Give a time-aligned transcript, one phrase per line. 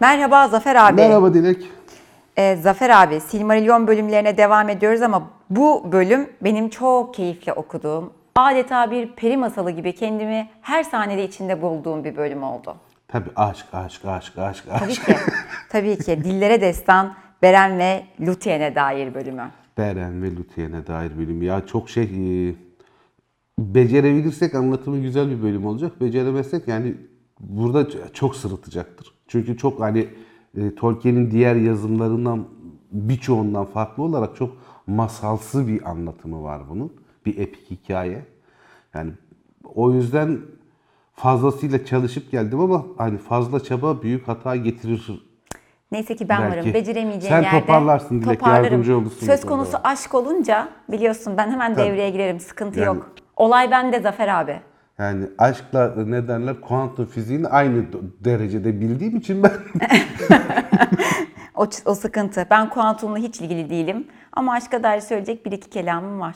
[0.00, 0.96] Merhaba Zafer abi.
[0.96, 1.66] Merhaba Dilek.
[2.36, 8.90] Ee, Zafer abi, Silmarillion bölümlerine devam ediyoruz ama bu bölüm benim çok keyifle okuduğum, adeta
[8.90, 12.74] bir peri masalı gibi kendimi her sahnede içinde bulduğum bir bölüm oldu.
[13.08, 15.06] Tabii aşk, aşk, aşk, aşk, Tabii aşk.
[15.06, 15.16] ki,
[15.68, 19.50] tabii ki Dillere Destan, Beren ve Luthier'e dair bölümü.
[19.78, 21.42] Beren ve Luthier'e dair bölüm.
[21.42, 22.04] Ya çok şey...
[22.04, 22.54] e,
[23.58, 26.00] becerebilirsek anlatımı güzel bir bölüm olacak.
[26.00, 26.94] Beceremezsek yani
[27.40, 29.19] burada çok sırıtacaktır.
[29.30, 30.08] Çünkü çok hani
[30.56, 32.44] e, Tolkien'in diğer yazımlarından
[32.92, 34.50] birçoğundan farklı olarak çok
[34.86, 36.92] masalsı bir anlatımı var bunun.
[37.26, 38.24] Bir epik hikaye.
[38.94, 39.12] Yani
[39.74, 40.38] o yüzden
[41.14, 45.22] fazlasıyla çalışıp geldim ama hani fazla çaba büyük hata getirir
[45.92, 46.58] Neyse ki ben Belki.
[46.58, 46.74] varım.
[46.74, 52.10] Beceremeyeceğim Sen yerde toparlarsın Dilek, yardımcı olursun Söz konusu aşk olunca biliyorsun ben hemen devreye
[52.10, 52.40] girerim.
[52.40, 53.10] Sıkıntı Yani- yok.
[53.36, 54.60] Olay bende Zafer abi.
[55.00, 57.84] Yani aşkla ne derler kuantum fiziğini aynı
[58.24, 59.52] derecede bildiğim için ben
[61.54, 62.46] O, o sıkıntı.
[62.50, 64.06] Ben kuantumla hiç ilgili değilim.
[64.32, 66.34] Ama aşka dair söyleyecek bir iki kelamım var.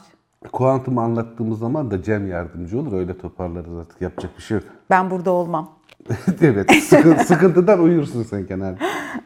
[0.52, 2.92] kuantumu anlattığımız zaman da Cem yardımcı olur.
[2.92, 4.00] Öyle toparlarız artık.
[4.02, 4.64] Yapacak bir şey yok.
[4.90, 5.70] Ben burada olmam.
[6.40, 6.70] evet.
[6.70, 8.84] sıkı- sıkıntıdan uyursun sen kenarda.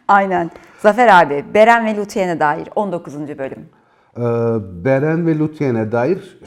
[0.09, 0.51] Aynen.
[0.79, 3.15] Zafer abi, Beren ve Luthier'e dair 19.
[3.39, 3.69] bölüm.
[4.17, 4.21] Ee,
[4.85, 6.39] Beren ve Luthier'e dair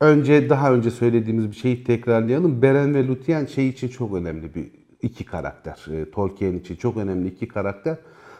[0.00, 2.62] önce daha önce söylediğimiz bir şeyi tekrarlayalım.
[2.62, 4.70] Beren ve Luthien şey için çok önemli bir
[5.02, 5.86] iki karakter.
[5.92, 7.96] Ee, Tolkien için çok önemli iki karakter.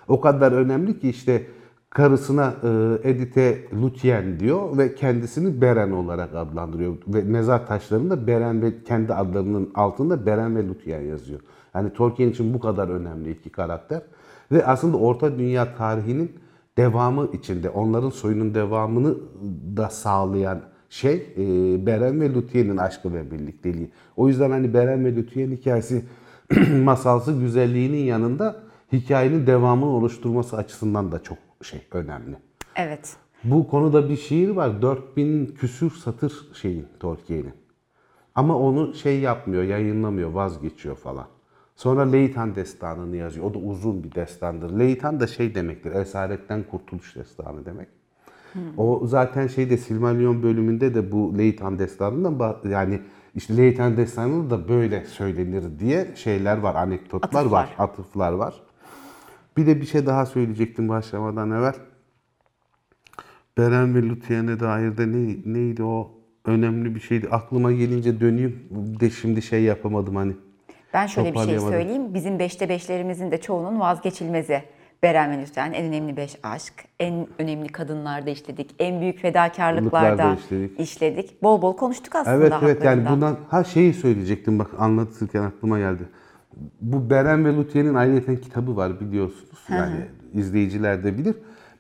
[0.09, 1.47] O kadar önemli ki işte
[1.91, 6.97] karısına e, Edith'e Luthien diyor ve kendisini Beren olarak adlandırıyor.
[7.09, 11.41] Ve mezar taşlarında Beren ve kendi adlarının altında Beren ve Luthien yazıyor.
[11.75, 14.03] Yani Tolkien için bu kadar önemli iki karakter.
[14.53, 16.33] Ve aslında Orta Dünya tarihinin
[16.77, 19.15] devamı içinde, onların soyunun devamını
[19.77, 23.91] da sağlayan şey e, Beren ve Luthier'in aşkı ve birlikteliği.
[24.17, 26.05] O yüzden hani Beren ve Luthier'in hikayesi
[26.85, 28.57] masalsı güzelliğinin yanında
[28.93, 32.37] hikayenin devamını oluşturması açısından da çok şey önemli.
[32.77, 33.17] Evet.
[33.45, 34.83] Bu konuda bir şiir var.
[34.83, 37.55] 4000 küsür satır şeyin Tolkien'in.
[38.35, 41.27] Ama onu şey yapmıyor, yayınlamıyor, vazgeçiyor falan.
[41.77, 43.47] Sonra Leytan destanını yazıyor.
[43.47, 44.79] O da uzun bir destandır.
[44.79, 47.89] Leytan da şey demektir, esaretten kurtuluş destanı demek.
[48.77, 53.01] O zaten şeyde Silmarillion bölümünde de bu Leytan destanından yani
[53.35, 57.51] işte Leytan destanında da böyle söylenir diye şeyler var, anekdotlar Atıflar.
[57.51, 58.55] var, atıflar var.
[59.57, 61.75] Bir de bir şey daha söyleyecektim başlamadan evvel.
[63.59, 66.11] Beren ve Luthier'e dair de ne, neydi o
[66.45, 67.29] önemli bir şeydi.
[67.31, 68.69] Aklıma gelince döneyim
[69.01, 70.33] de şimdi şey yapamadım hani.
[70.95, 72.15] Ben şöyle bir şey söyleyeyim.
[72.15, 74.63] Bizim beşte beşlerimizin de çoğunun vazgeçilmezi.
[75.07, 80.81] Beren ve Luthien en önemli beş aşk, en önemli kadınlarda işledik, en büyük fedakarlıklarda işledik.
[80.81, 81.43] işledik.
[81.43, 86.03] Bol bol konuştuk aslında Evet evet yani bundan ha şeyi söyleyecektim bak anlatırken aklıma geldi.
[86.81, 89.65] Bu Beren ve Luthier'in ayrıyeten kitabı var biliyorsunuz.
[89.69, 91.35] Yani izleyiciler de bilir.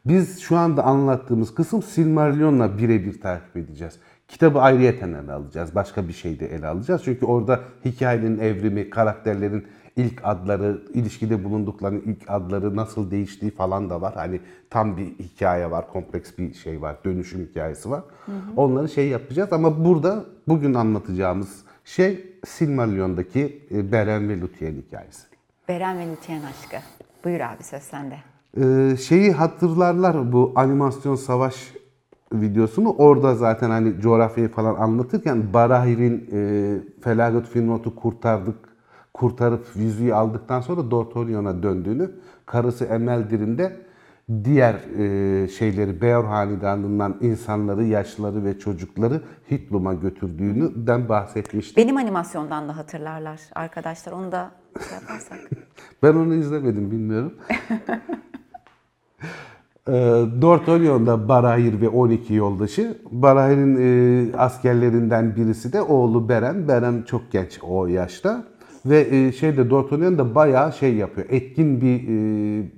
[0.06, 3.98] Biz şu anda anlattığımız kısım Silmarillion'la birebir takip edeceğiz.
[4.28, 5.75] Kitabı ayrıyeten ele alacağız.
[5.75, 7.03] Başka bir şey de ele alacağız.
[7.04, 14.00] Çünkü orada hikayenin evrimi, karakterlerin ilk adları, ilişkide bulunduklarının ilk adları nasıl değiştiği falan da
[14.00, 14.14] var.
[14.14, 14.40] Hani
[14.70, 18.02] tam bir hikaye var, kompleks bir şey var, dönüşüm hikayesi var.
[18.56, 25.26] Onları şey yapacağız ama burada bugün anlatacağımız şey Silmarillion'daki e, Beren ve Luthien hikayesi.
[25.68, 26.76] Beren ve Luthien aşkı.
[27.24, 28.16] Buyur abi söz sende.
[28.60, 31.72] Ee, şeyi hatırlarlar bu animasyon savaş
[32.32, 32.90] videosunu.
[32.90, 38.56] Orada zaten hani coğrafyayı falan anlatırken Barahir'in e, Felagat Finrot'u kurtardık,
[39.16, 42.10] kurtarıp yüzüğü aldıktan sonra Dortolion'a döndüğünü,
[42.47, 43.77] karısı Emeldir'in de
[44.44, 51.84] diğer e, şeyleri Beor Hanedanı'ndan insanları, yaşlıları ve çocukları Hitlum'a götürdüğünden bahsetmiştim.
[51.84, 54.13] Benim animasyondan da hatırlarlar arkadaşlar.
[54.13, 54.51] Onu da
[54.89, 55.39] şey yaparsak.
[56.03, 57.34] Ben onu izlemedim bilmiyorum.
[59.89, 59.92] e,
[60.42, 62.98] Dortolion'da Barahir ve 12 yoldaşı.
[63.10, 66.69] Barahir'in e, askerlerinden birisi de oğlu Beren.
[66.69, 68.45] Beren çok genç o yaşta.
[68.86, 71.27] Ve e, şeyde Dortolion da bayağı şey yapıyor.
[71.30, 72.71] Etkin bir e,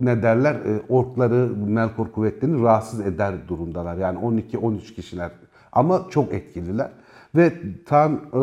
[0.00, 3.96] ne derler e, orkları, Melkor kuvvetlerini rahatsız eder durumdalar.
[3.96, 5.30] Yani 12-13 kişiler
[5.72, 6.90] ama çok etkililer.
[7.34, 7.52] Ve
[7.86, 8.38] tam e,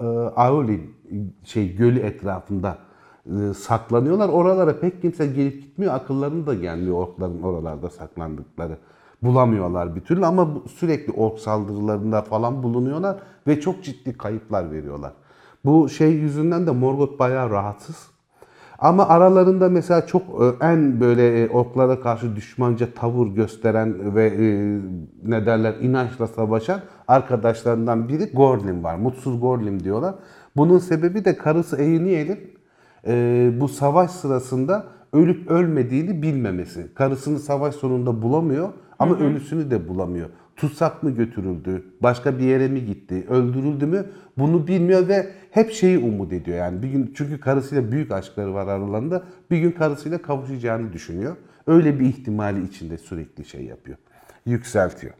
[0.00, 0.06] e,
[0.36, 0.96] Aulin
[1.44, 2.78] şey gölü etrafında
[3.26, 4.28] e, saklanıyorlar.
[4.28, 5.94] Oralara pek kimse gelip gitmiyor.
[5.94, 8.78] Akıllarına da gelmiyor orkların oralarda saklandıkları.
[9.22, 15.12] Bulamıyorlar bir türlü ama sürekli ork saldırılarında falan bulunuyorlar ve çok ciddi kayıplar veriyorlar.
[15.66, 18.10] Bu şey yüzünden de Morgoth bayağı rahatsız.
[18.78, 24.46] Ama aralarında mesela çok e, en böyle e, orklara karşı düşmanca tavır gösteren ve e,
[25.24, 28.96] ne derler inançla savaşan arkadaşlarından biri Gorlim var.
[28.96, 30.14] Mutsuz Gorlim diyorlar.
[30.56, 32.38] Bunun sebebi de karısı Eğniel'in
[33.06, 36.94] e, bu savaş sırasında ölüp ölmediğini bilmemesi.
[36.94, 38.68] Karısını savaş sonunda bulamıyor
[38.98, 40.28] ama ölüsünü de bulamıyor.
[40.56, 44.06] Tutsak mı götürüldü, başka bir yere mi gitti, öldürüldü mü
[44.38, 46.58] bunu bilmiyor ve hep şeyi umut ediyor.
[46.58, 49.22] Yani bir gün çünkü karısıyla büyük aşkları var aralarında.
[49.50, 51.36] Bir gün karısıyla kavuşacağını düşünüyor.
[51.66, 53.98] Öyle bir ihtimali içinde sürekli şey yapıyor.
[54.46, 55.14] Yükseltiyor.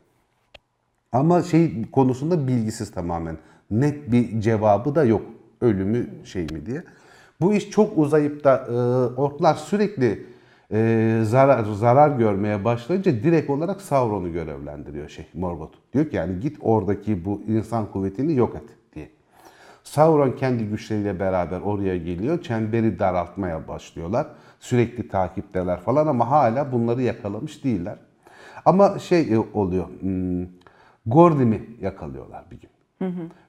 [1.12, 3.36] Ama şey konusunda bilgisiz tamamen.
[3.70, 5.22] Net bir cevabı da yok.
[5.60, 6.84] Ölümü şey mi diye.
[7.40, 8.72] Bu iş çok uzayıp da e,
[9.20, 10.26] orklar sürekli
[10.72, 15.76] e, zarar zarar görmeye başlayınca direkt olarak Sauron'u görevlendiriyor şey Morgoth.
[15.92, 19.10] Diyor ki yani git oradaki bu insan kuvvetini yok et diye.
[19.84, 22.42] Sauron kendi güçleriyle beraber oraya geliyor.
[22.42, 24.26] Çemberi daraltmaya başlıyorlar.
[24.60, 27.96] Sürekli takipteler falan ama hala bunları yakalamış değiller.
[28.64, 29.86] Ama şey e, oluyor.
[30.00, 30.46] Hmm,
[31.06, 32.70] Gordim'i yakalıyorlar bir gün.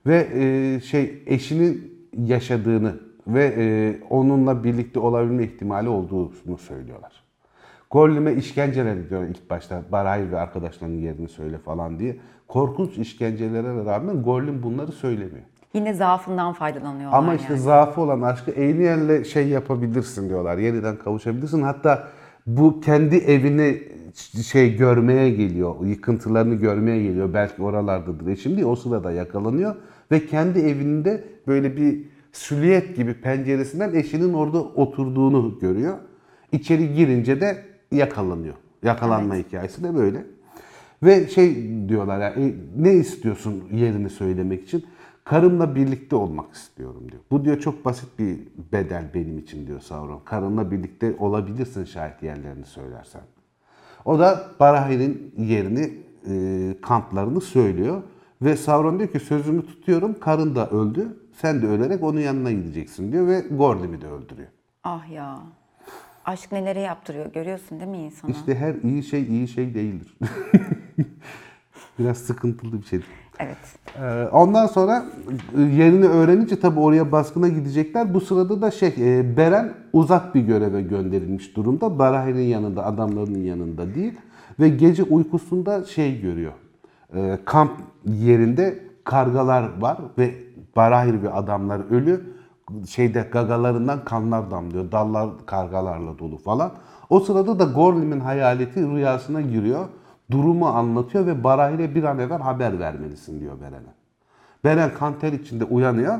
[0.06, 7.12] Ve e, şey eşinin yaşadığını ve e, onunla birlikte olabilme ihtimali olduğunu söylüyorlar.
[7.92, 9.82] Gollum'e işkenceler ediyor ilk başta.
[9.92, 12.18] Barahir ve arkadaşlarının yerini söyle falan diye.
[12.48, 15.46] Korkunç işkencelere rağmen Gollum bunları söylemiyor.
[15.74, 17.62] Yine zaafından faydalanıyorlar Ama işte yani.
[17.62, 20.58] zaafı olan aşkı Eyniyel'le şey yapabilirsin diyorlar.
[20.58, 21.62] Yeniden kavuşabilirsin.
[21.62, 22.08] Hatta
[22.48, 23.84] bu kendi evini
[24.44, 25.76] şey görmeye geliyor.
[25.86, 27.34] Yıkıntılarını görmeye geliyor.
[27.34, 28.66] Belki oralardadır eşim diye.
[28.66, 29.76] O sırada yakalanıyor.
[30.12, 32.04] Ve kendi evinde böyle bir
[32.38, 35.98] süliyet gibi penceresinden eşinin orada oturduğunu görüyor.
[36.52, 38.54] İçeri girince de yakalanıyor.
[38.84, 40.26] Yakalanma hikayesi de böyle.
[41.04, 44.86] Ve şey diyorlar ya "E, ne istiyorsun yerini söylemek için?
[45.24, 47.22] Karımla birlikte olmak istiyorum diyor.
[47.32, 48.38] Bu diyor çok basit bir
[48.74, 50.22] bedel benim için diyor Sauron.
[50.26, 53.22] Karımla birlikte olabilirsin şayet yerlerini söylersen.
[54.06, 55.94] O da Barahir'in yerini,
[56.30, 58.02] e, kamplarını söylüyor.
[58.42, 61.08] Ve Sauron diyor ki sözümü tutuyorum, karın da öldü.
[61.42, 64.48] Sen de ölerek onun yanına gideceksin diyor ve Gordim'i de öldürüyor.
[64.84, 65.40] Ah ya.
[66.26, 68.32] Aşk nelere yaptırıyor görüyorsun değil mi insana?
[68.32, 70.18] İşte her iyi şey iyi şey değildir.
[72.00, 73.00] Biraz sıkıntılı bir şey.
[73.40, 73.58] Evet.
[74.02, 75.06] Ee, Ondan sonra
[75.58, 78.14] e, yerini öğrenince tabii oraya baskına gidecekler.
[78.14, 82.00] Bu sırada da şey e, Beren uzak bir göreve gönderilmiş durumda.
[82.00, 84.14] Barahir'in yanında, adamlarının yanında değil.
[84.60, 86.54] Ve gece uykusunda şey görüyor.
[87.16, 87.72] E, Kamp
[88.06, 90.47] yerinde kargalar var ve
[90.78, 92.38] Barahir ve adamlar ölü.
[92.90, 94.92] Şeyde gagalarından kanlar damlıyor.
[94.92, 96.72] Dallar kargalarla dolu falan.
[97.10, 99.86] O sırada da Gorlim'in hayaleti rüyasına giriyor.
[100.32, 103.94] Durumu anlatıyor ve Barahir'e bir an evvel haber vermelisin diyor Beren'e.
[104.64, 106.20] Beren kan ter içinde uyanıyor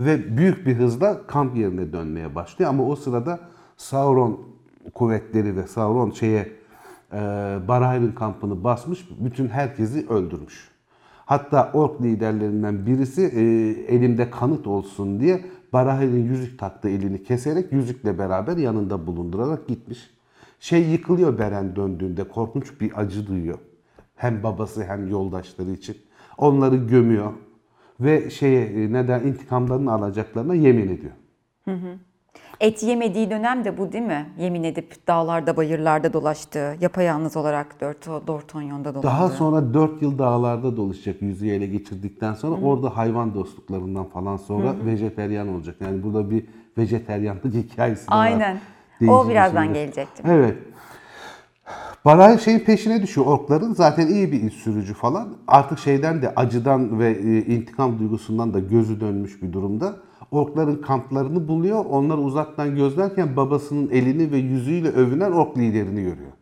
[0.00, 2.70] ve büyük bir hızla kamp yerine dönmeye başlıyor.
[2.70, 3.38] Ama o sırada
[3.76, 4.40] Sauron
[4.94, 6.52] kuvvetleri ve Sauron şeye
[7.12, 7.18] e,
[7.68, 10.75] Barahir'in kampını basmış, bütün herkesi öldürmüş.
[11.26, 13.40] Hatta ork liderlerinden birisi e,
[13.94, 20.10] elimde kanıt olsun diye Barahir'in yüzük taktığı elini keserek yüzükle beraber yanında bulundurarak gitmiş.
[20.60, 23.58] Şey yıkılıyor Beren döndüğünde korkunç bir acı duyuyor.
[24.16, 25.96] Hem babası hem yoldaşları için.
[26.38, 27.32] Onları gömüyor
[28.00, 31.12] ve şeye e, neden intikamlarını alacaklarına yemin ediyor.
[32.60, 34.26] Et yemediği dönem de bu değil mi?
[34.38, 37.80] Yemin edip dağlarda bayırlarda dolaştığı, yapayalnız olarak
[38.26, 39.06] Dortonyon'da dolandığı.
[39.06, 44.74] Daha sonra 4 yıl dağlarda dolaşacak yüzüğü ele geçirdikten sonra orada hayvan dostluklarından falan sonra
[44.84, 45.76] vejeteryan olacak.
[45.80, 46.44] Yani burada bir
[46.78, 48.26] vejeteryanlık hikayesi de var.
[48.26, 48.58] Aynen.
[49.08, 49.78] O bir birazdan şeyde.
[49.78, 50.22] gelecekti.
[50.26, 50.56] Evet.
[52.04, 53.74] Baray şeyin peşine düşüyor orkların.
[53.74, 55.28] Zaten iyi bir sürücü falan.
[55.48, 59.96] Artık şeyden de acıdan ve e, intikam duygusundan da gözü dönmüş bir durumda.
[60.30, 61.84] Orkların kamplarını buluyor.
[61.84, 66.32] Onları uzaktan gözlerken babasının elini ve yüzüğüyle övünen ork liderini görüyor.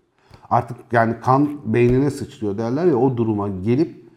[0.51, 4.11] Artık yani kan beynine sıçrıyor derler ya o duruma gelip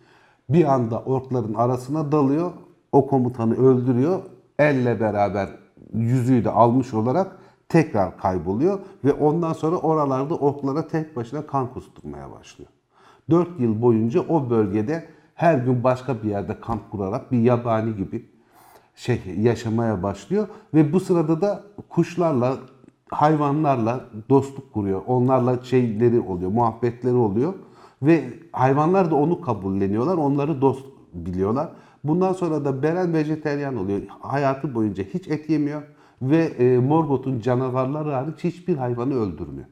[0.50, 2.52] bir anda orkların arasına dalıyor.
[2.92, 4.20] O komutanı öldürüyor.
[4.60, 5.50] Elle beraber
[5.94, 7.38] yüzüğü de almış olarak
[7.70, 12.70] tekrar kayboluyor ve ondan sonra oralarda orklara tek başına kan kusturmaya başlıyor.
[13.30, 15.06] 4 yıl boyunca o bölgede
[15.36, 18.30] her gün başka bir yerde kamp kurarak bir yabani gibi
[18.98, 22.58] şey yaşamaya başlıyor ve bu sırada da kuşlarla
[23.10, 25.02] hayvanlarla dostluk kuruyor.
[25.08, 27.54] Onlarla şeyleri oluyor, muhabbetleri oluyor
[28.02, 30.18] ve hayvanlar da onu kabulleniyorlar.
[30.18, 31.70] Onları dost biliyorlar.
[32.04, 34.02] Bundan sonra da Beren vejeteryan oluyor.
[34.20, 35.82] Hayatı boyunca hiç et yemiyor
[36.22, 39.68] ve e, Morgoth'un canavarları hariç hiçbir hayvanı öldürmüyor.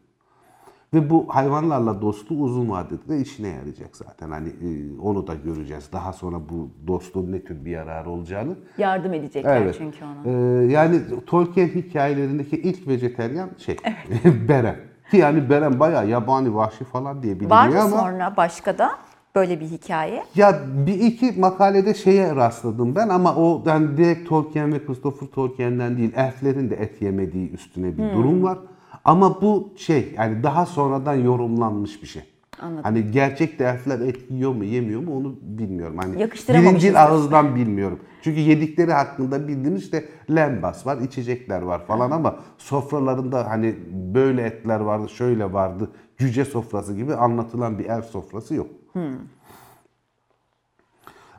[0.93, 4.31] Ve bu hayvanlarla dostluğu uzun vadede de işine yarayacak zaten.
[4.31, 5.89] Hani e, onu da göreceğiz.
[5.93, 8.55] Daha sonra bu dostluğun ne tür bir yararı olacağını.
[8.77, 9.75] Yardım edecekler Evet.
[9.77, 10.31] çünkü ona.
[10.31, 13.75] Ee, yani Tolkien hikayelerindeki ilk vejeteryan şey
[14.47, 14.75] Beren.
[15.11, 18.91] Ki yani Beren bayağı yabani vahşi falan diye biliniyor Var mı ama sonra başka da?
[19.35, 20.23] böyle bir hikaye?
[20.35, 25.97] Ya bir iki makalede şeye rastladım ben ama o yani direkt Tolkien ve Christopher Tolkien'den
[25.97, 28.57] değil, elflerin de et yemediği üstüne bir durum var.
[29.05, 32.23] Ama bu şey yani daha sonradan yorumlanmış bir şey.
[32.61, 32.83] Anladım.
[32.83, 35.97] Hani gerçekte elfler et yiyor mu yemiyor mu onu bilmiyorum.
[35.97, 37.13] Hani Yakıştıramamışız birinci diyorsun.
[37.13, 37.99] ağızdan bilmiyorum.
[38.21, 43.75] Çünkü yedikleri hakkında bildiğimiz işte lembas var, içecekler var falan ama sofralarında hani
[44.13, 48.67] böyle etler vardı, şöyle vardı, cüce sofrası gibi anlatılan bir elf sofrası yok.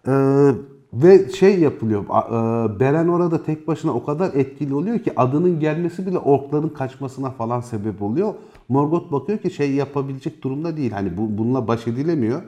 [0.08, 0.50] Ee,
[1.02, 2.02] ve şey yapılıyor.
[2.04, 7.30] e, Beren orada tek başına o kadar etkili oluyor ki adının gelmesi bile orkların kaçmasına
[7.30, 8.34] falan sebep oluyor.
[8.68, 10.90] Morgoth bakıyor ki şey yapabilecek durumda değil.
[10.90, 12.42] Hani bu, bununla baş edilemiyor.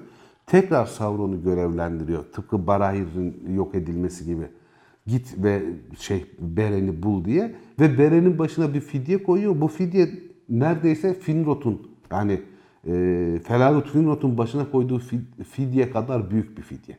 [0.47, 2.23] Tekrar Sauron'u görevlendiriyor.
[2.33, 4.45] Tıpkı Barahir'in yok edilmesi gibi.
[5.07, 5.63] Git ve
[5.99, 7.55] şey Beren'i bul diye.
[7.81, 9.61] Ve Beren'in başına bir fidye koyuyor.
[9.61, 10.09] Bu fidye
[10.49, 12.41] neredeyse Finrod'un yani
[12.87, 12.93] e,
[13.45, 16.99] Felalut Finrod'un başına koyduğu fid- fidye kadar büyük bir fidye.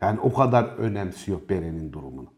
[0.00, 2.28] Yani o kadar önemsiyor Beren'in durumunu.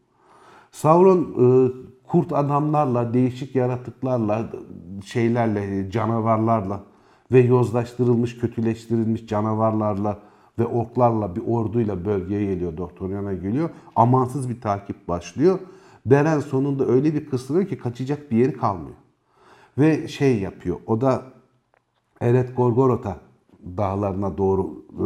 [0.71, 1.71] Sauron e,
[2.07, 4.49] kurt adamlarla, değişik yaratıklarla,
[5.05, 6.83] şeylerle, canavarlarla
[7.31, 10.19] ve yozlaştırılmış, kötüleştirilmiş canavarlarla
[10.59, 13.69] ve orklarla bir orduyla bölgeye geliyor, Dorthoryon'a geliyor.
[13.95, 15.59] Amansız bir takip başlıyor.
[16.05, 18.95] Beren sonunda öyle bir kısılıyor ki kaçacak bir yeri kalmıyor.
[19.77, 21.23] Ve şey yapıyor, o da
[22.21, 23.17] Eret Gorgorot'a
[23.77, 25.05] dağlarına doğru e,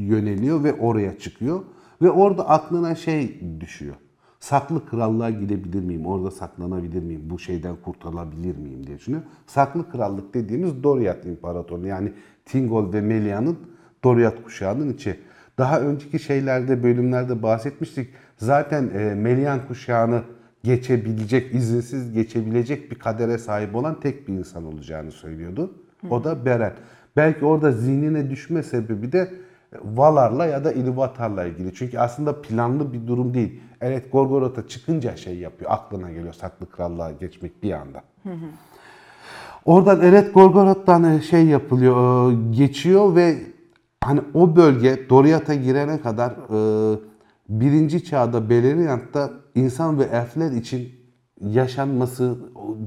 [0.00, 1.60] yöneliyor ve oraya çıkıyor.
[2.02, 3.94] Ve orada aklına şey düşüyor.
[4.40, 6.06] Saklı krallığa gidebilir miyim?
[6.06, 7.22] Orada saklanabilir miyim?
[7.24, 9.22] Bu şeyden kurtulabilir miyim diye düşünüyor.
[9.46, 12.12] Saklı krallık dediğimiz Doriath İmparatorluğu yani
[12.44, 13.58] Tingol ve Melia'nın
[14.04, 15.18] Doriath kuşağının içi.
[15.58, 18.10] Daha önceki şeylerde, bölümlerde bahsetmiştik.
[18.36, 20.22] Zaten e, Melian kuşağını
[20.64, 25.74] geçebilecek, izinsiz geçebilecek bir kadere sahip olan tek bir insan olacağını söylüyordu.
[26.10, 26.72] O da Beren.
[27.16, 29.30] Belki orada zihnine düşme sebebi de
[29.84, 31.74] Valar'la ya da Ilúvatar'la ilgili.
[31.74, 33.60] Çünkü aslında planlı bir durum değil.
[33.80, 35.70] Evet Gorgoroth'a çıkınca şey yapıyor.
[35.70, 38.02] Aklına geliyor saklı krallığa geçmek bir anda.
[39.64, 43.36] Oradan Eret Gorgoroth'tan şey yapılıyor, e, geçiyor ve
[44.04, 46.98] hani o bölge Doriath'a girene kadar e,
[47.48, 50.88] birinci çağda Beleriand'da insan ve elfler için
[51.40, 52.36] yaşanması,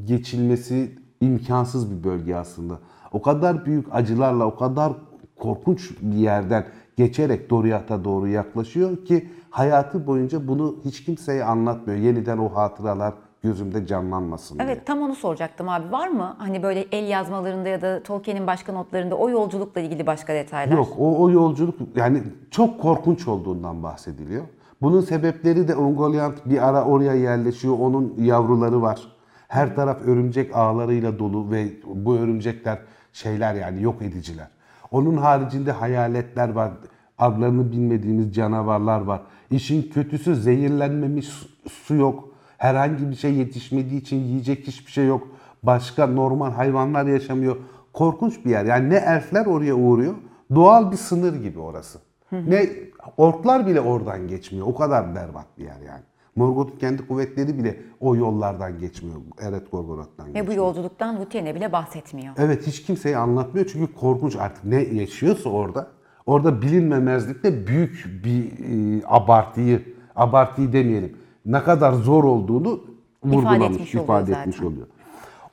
[0.06, 2.80] geçilmesi imkansız bir bölge aslında.
[3.16, 4.94] O kadar büyük acılarla, o kadar
[5.40, 6.66] korkunç bir yerden
[6.98, 12.00] geçerek Doriath'a doğru yaklaşıyor ki hayatı boyunca bunu hiç kimseye anlatmıyor.
[12.00, 14.68] Yeniden o hatıralar gözümde canlanmasın diye.
[14.68, 15.92] Evet tam onu soracaktım abi.
[15.92, 20.34] Var mı hani böyle el yazmalarında ya da Tolkien'in başka notlarında o yolculukla ilgili başka
[20.34, 20.78] detaylar?
[20.78, 24.44] Yok o, o yolculuk yani çok korkunç olduğundan bahsediliyor.
[24.82, 27.80] Bunun sebepleri de Ungoliant bir ara oraya yerleşiyor.
[27.80, 29.16] Onun yavruları var.
[29.48, 32.80] Her taraf örümcek ağlarıyla dolu ve bu örümcekler
[33.16, 34.48] şeyler yani yok ediciler.
[34.92, 36.72] Onun haricinde hayaletler var.
[37.18, 39.22] Adlarını bilmediğimiz canavarlar var.
[39.52, 41.30] İşin kötüsü zehirlenmemiş
[41.70, 42.30] su- yok.
[42.58, 45.28] Herhangi bir şey yetişmediği için yiyecek hiçbir şey yok.
[45.64, 47.58] Başka normal hayvanlar yaşamıyor.
[47.94, 48.66] Korkunç bir yer.
[48.66, 50.14] Yani ne elfler oraya uğruyor.
[50.56, 52.00] Doğal bir sınır gibi orası.
[52.32, 52.70] Ne
[53.18, 54.68] orklar bile oradan geçmiyor.
[54.68, 56.04] O kadar berbat bir yer yani.
[56.36, 59.18] Morgoth'un kendi kuvvetleri bile o yollardan geçmiyor.
[59.42, 60.48] Eret Gorgoroth'tan Ve geçmiyor.
[60.48, 62.34] bu yolculuktan Lúthien'e bile bahsetmiyor.
[62.38, 65.88] Evet hiç kimseye anlatmıyor çünkü korkunç artık ne yaşıyorsa orada.
[66.26, 71.18] Orada bilinmemezlikle büyük bir e, abartıyı, abartıyı demeyelim.
[71.46, 72.84] Ne kadar zor olduğunu
[73.24, 74.42] vurgulamış, etmiş oluyor ifade zaten.
[74.42, 74.88] etmiş oluyor.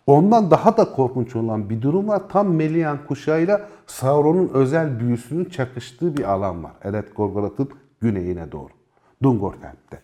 [0.07, 2.23] Ondan daha da korkunç olan bir durum var.
[2.29, 6.73] Tam Melian kuşağıyla Sauron'un özel büyüsünün çakıştığı bir alan var.
[6.83, 7.69] Eret Gorgoroth'un
[8.01, 8.69] güneyine doğru.
[9.23, 10.01] Dungorthelm'de.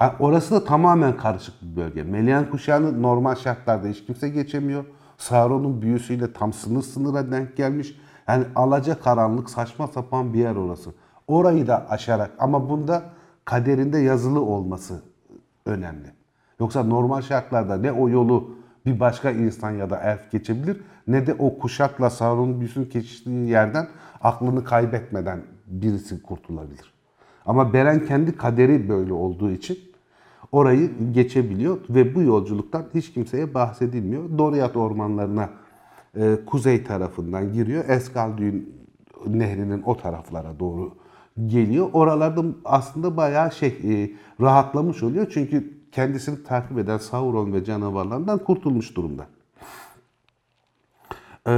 [0.00, 2.02] Ha, orası da tamamen karışık bir bölge.
[2.02, 4.84] Melian kuşağını normal şartlarda hiç kimse geçemiyor.
[5.18, 8.00] Sauron'un büyüsüyle tam sınır sınıra denk gelmiş.
[8.28, 10.90] Yani alaca karanlık saçma sapan bir yer orası.
[11.26, 13.02] Orayı da aşarak ama bunda
[13.44, 15.02] kaderinde yazılı olması
[15.66, 16.12] önemli.
[16.60, 18.54] Yoksa normal şartlarda ne o yolu
[18.86, 23.88] bir başka insan ya da elf geçebilir ne de o kuşakla Sauron'un büyüsünün geçtiği yerden
[24.20, 26.94] aklını kaybetmeden birisi kurtulabilir.
[27.46, 29.89] Ama Beren kendi kaderi böyle olduğu için
[30.52, 34.38] orayı geçebiliyor ve bu yolculuktan hiç kimseye bahsedilmiyor.
[34.38, 35.50] Doriath ormanlarına
[36.16, 37.88] e, kuzey tarafından giriyor.
[37.88, 38.74] Eskaldüğün
[39.26, 40.92] nehrinin o taraflara doğru
[41.46, 41.88] geliyor.
[41.92, 45.26] Oralarda aslında bayağı şey e, rahatlamış oluyor.
[45.30, 49.26] Çünkü kendisini takip eden Sauron ve canavarlardan kurtulmuş durumda.
[51.50, 51.52] E,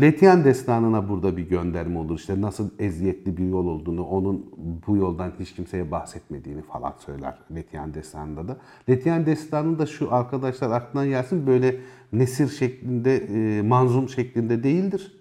[0.00, 2.18] Letien destanına burada bir gönderme olur.
[2.18, 4.46] İşte nasıl eziyetli bir yol olduğunu, onun
[4.86, 8.56] bu yoldan hiç kimseye bahsetmediğini falan söyler Letien destanında da.
[8.88, 11.76] Letien destanı da şu arkadaşlar aklına gelsin böyle
[12.12, 15.18] nesir şeklinde, e, manzum şeklinde değildir.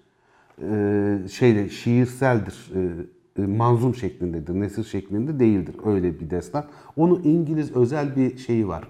[0.61, 2.71] e, şeyle şiirseldir.
[2.75, 6.65] E, e, manzum şeklindedir, nesir şeklinde değildir öyle bir destan.
[6.97, 8.87] Onu İngiliz özel bir şeyi var.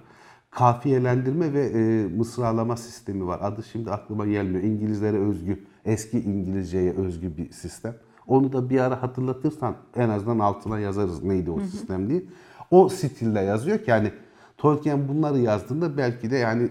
[0.52, 3.40] Kafiyelendirme ve e, mısralama sistemi var.
[3.42, 4.64] Adı şimdi aklıma gelmiyor.
[4.64, 7.96] İngilizlere özgü, eski İngilizceye özgü bir sistem.
[8.28, 12.24] Onu da bir ara hatırlatırsan en azından altına yazarız neydi o sistem diye.
[12.72, 14.12] O stilde yazıyor ki yani
[14.58, 16.70] Tolkien bunları yazdığında belki de yani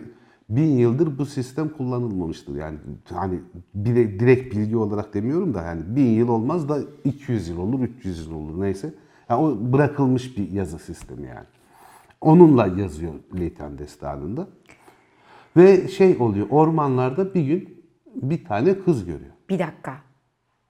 [0.49, 2.57] bin yıldır bu sistem kullanılmamıştır.
[2.57, 3.41] Yani hani
[3.75, 8.27] bile, direkt bilgi olarak demiyorum da yani bin yıl olmaz da 200 yıl olur, 300
[8.27, 8.95] yıl olur neyse.
[9.29, 11.47] Yani o bırakılmış bir yazı sistemi yani.
[12.21, 14.47] Onunla yazıyor Leyten Destanı'nda.
[15.57, 17.85] Ve şey oluyor, ormanlarda bir gün
[18.15, 19.33] bir tane kız görüyor.
[19.49, 19.95] Bir dakika.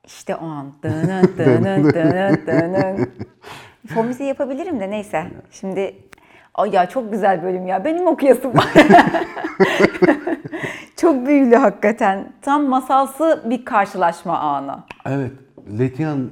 [0.04, 0.72] İşte o an.
[0.82, 3.08] Dının dının dının dının.
[3.86, 5.30] Fon müziği yapabilirim de neyse.
[5.50, 5.96] Şimdi
[6.54, 7.84] Ay ya çok güzel bölüm ya.
[7.84, 8.72] Benim okuyasım var.
[10.96, 12.32] çok büyülü hakikaten.
[12.42, 14.78] Tam masalsı bir karşılaşma anı.
[15.06, 15.32] Evet,
[15.78, 16.30] Letian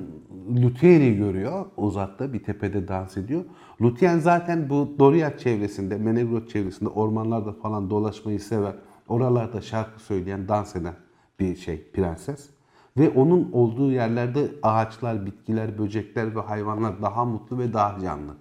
[0.63, 3.45] Luthien'i görüyor uzakta bir tepede dans ediyor.
[3.83, 8.75] Lutien zaten bu Doriath çevresinde, Menegroth çevresinde ormanlarda falan dolaşmayı sever.
[9.09, 10.95] Oralarda şarkı söyleyen, dans eden
[11.41, 12.49] bir şey, prenses.
[12.97, 18.33] Ve onun olduğu yerlerde ağaçlar, bitkiler, böcekler ve hayvanlar daha mutlu ve daha canlı.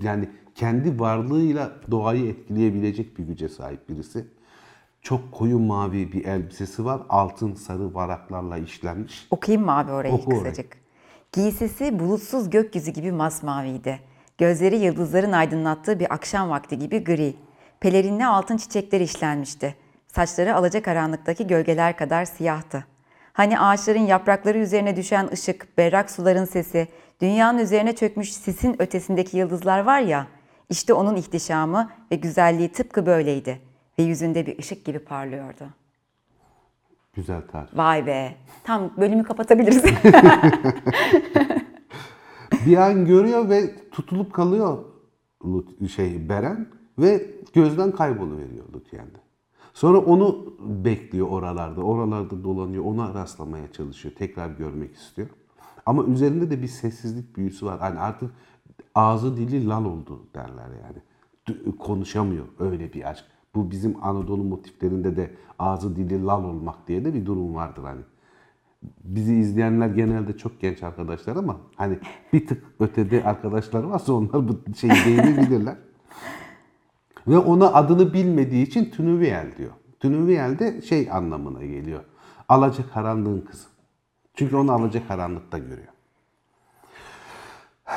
[0.00, 4.24] Yani kendi varlığıyla doğayı etkileyebilecek bir güce sahip birisi.
[5.02, 7.00] Çok koyu mavi bir elbisesi var.
[7.08, 9.26] Altın sarı varaklarla işlenmiş.
[9.30, 10.42] Okuyayım mı abi orayı Oku orayı.
[10.42, 10.76] kısacık?
[11.32, 14.00] Giysisi bulutsuz gökyüzü gibi masmaviydi.
[14.38, 17.34] Gözleri yıldızların aydınlattığı bir akşam vakti gibi gri.
[17.80, 19.74] Pelerinine altın çiçekler işlenmişti.
[20.06, 22.84] Saçları alacakaranlıktaki gölgeler kadar siyahtı.
[23.32, 26.88] Hani ağaçların yaprakları üzerine düşen ışık, berrak suların sesi,
[27.20, 30.26] dünyanın üzerine çökmüş sisin ötesindeki yıldızlar var ya,
[30.70, 33.60] işte onun ihtişamı ve güzelliği tıpkı böyleydi.
[33.98, 35.64] Ve yüzünde bir ışık gibi parlıyordu.
[37.14, 37.76] Güzel tarif.
[37.76, 38.34] Vay be,
[38.64, 39.84] tam bölümü kapatabiliriz.
[42.66, 44.78] bir an görüyor ve tutulup kalıyor
[45.94, 49.18] şey Beren ve gözden kayboluveriyor Lutyen'de.
[49.74, 51.82] Sonra onu bekliyor oralarda.
[51.82, 52.84] Oralarda dolanıyor.
[52.84, 54.14] Ona rastlamaya çalışıyor.
[54.14, 55.28] Tekrar görmek istiyor.
[55.86, 57.78] Ama üzerinde de bir sessizlik büyüsü var.
[57.78, 58.30] Hani artık
[58.94, 60.98] ağzı dili lal oldu derler yani.
[61.78, 63.24] Konuşamıyor öyle bir aşk.
[63.54, 68.00] Bu bizim Anadolu motiflerinde de ağzı dili lal olmak diye de bir durum vardır hani.
[69.04, 71.98] Bizi izleyenler genelde çok genç arkadaşlar ama hani
[72.32, 75.76] bir tık ötede arkadaşlar varsa onlar bu şeyi değinebilirler.
[77.28, 79.72] Ve ona adını bilmediği için Tünüviel diyor.
[80.00, 82.00] Tünüviel de şey anlamına geliyor.
[82.48, 83.68] Alacakaranlığın kızı.
[84.34, 85.92] Çünkü onu alacakaranlıkta görüyor.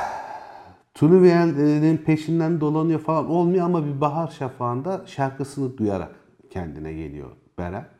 [0.93, 6.15] Tünüviel'in peşinden dolanıyor falan olmuyor ama bir bahar şafağında şarkısını duyarak
[6.49, 7.98] kendine geliyor Beren.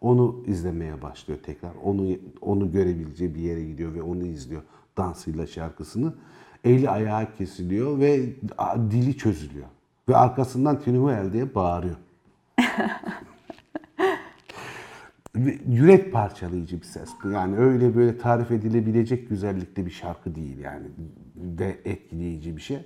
[0.00, 1.70] Onu izlemeye başlıyor tekrar.
[1.84, 2.08] Onu
[2.40, 4.62] onu görebileceği bir yere gidiyor ve onu izliyor
[4.96, 6.14] dansıyla şarkısını.
[6.64, 8.26] Eli ayağı kesiliyor ve
[8.90, 9.66] dili çözülüyor.
[10.08, 11.96] Ve arkasından Tünüviel diye bağırıyor.
[15.68, 17.10] Yürek parçalayıcı bir ses.
[17.32, 20.86] Yani öyle böyle tarif edilebilecek güzellikte bir şarkı değil yani.
[21.36, 22.78] Ve etkileyici bir şey.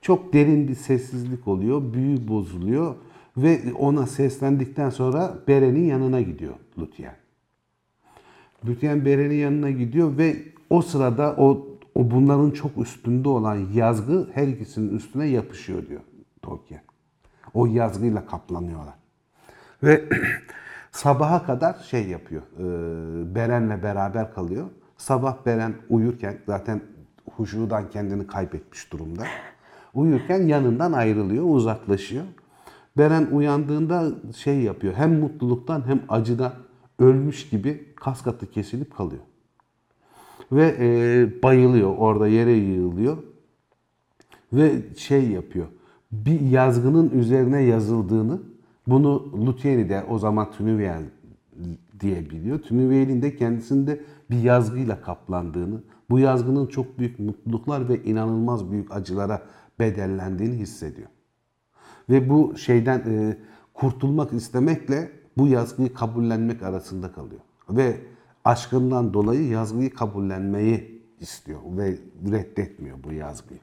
[0.00, 2.94] Çok derin bir sessizlik oluyor, büyü bozuluyor
[3.36, 7.16] ve ona seslendikten sonra Beren'in yanına gidiyor Lutyen.
[8.66, 10.36] Lutyen Beren'in yanına gidiyor ve
[10.70, 16.00] o sırada o, o bunların çok üstünde olan yazgı her ikisinin üstüne yapışıyor diyor
[16.42, 16.82] Tolkien.
[17.54, 18.94] O yazgıyla kaplanıyorlar.
[19.82, 20.04] Ve
[20.90, 22.42] sabaha kadar şey yapıyor.
[22.42, 24.66] e, Beren'le beraber kalıyor.
[24.96, 26.80] Sabah Beren uyurken zaten
[27.36, 29.24] huşudan kendini kaybetmiş durumda.
[29.94, 32.24] Uyurken yanından ayrılıyor, uzaklaşıyor.
[32.98, 34.94] Beren uyandığında şey yapıyor.
[34.94, 36.52] Hem mutluluktan hem acıdan
[36.98, 39.22] ölmüş gibi kas katı kesilip kalıyor.
[40.52, 41.94] Ve e, bayılıyor.
[41.96, 43.16] Orada yere yığılıyor
[44.52, 45.66] ve şey yapıyor.
[46.12, 48.40] Bir yazgının üzerine yazıldığını,
[48.86, 51.02] bunu Luthieri de o zaman Tünüviel
[52.00, 52.58] diye biliyor.
[52.58, 59.42] Tünüviel'in de kendisinde bir yazgıyla kaplandığını, bu yazgının çok büyük mutluluklar ve inanılmaz büyük acılara
[59.78, 61.08] bedellendiğini hissediyor.
[62.10, 63.36] Ve bu şeyden e,
[63.74, 67.40] kurtulmak istemekle bu yazgıyı kabullenmek arasında kalıyor.
[67.70, 67.96] Ve
[68.44, 71.98] aşkından dolayı yazgıyı kabullenmeyi istiyor ve
[72.30, 73.60] reddetmiyor bu yazgıyı.